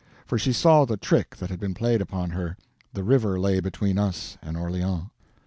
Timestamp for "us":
3.99-4.35